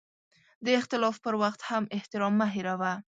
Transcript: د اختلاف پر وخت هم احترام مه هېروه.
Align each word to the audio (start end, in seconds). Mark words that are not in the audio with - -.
د 0.65 0.67
اختلاف 0.79 1.15
پر 1.25 1.33
وخت 1.41 1.61
هم 1.69 1.83
احترام 1.97 2.33
مه 2.39 2.47
هېروه. 2.53 2.93